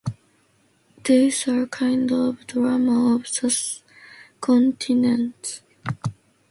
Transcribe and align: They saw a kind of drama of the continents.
They 1.03 1.29
saw 1.29 1.59
a 1.59 1.67
kind 1.67 2.11
of 2.11 2.47
drama 2.47 3.13
of 3.17 3.25
the 3.25 3.79
continents. 4.39 5.61